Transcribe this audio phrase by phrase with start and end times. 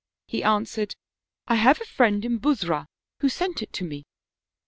[0.25, 2.87] He answered;* I have a friend in Busra
[3.19, 4.03] who sent it to me.'